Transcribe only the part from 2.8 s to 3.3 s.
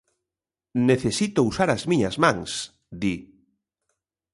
di.